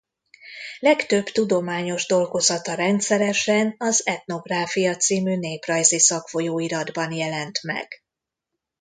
Legtöbb 0.79 1.25
tudományos 1.25 2.05
dolgozata 2.07 2.73
rendszeresen 2.73 3.75
az 3.77 4.07
Ethnographia 4.07 4.95
c. 4.95 5.07
néprajzi 5.23 5.99
szakfolyóiratban 5.99 7.11
jelent 7.11 7.63
meg. 7.63 8.03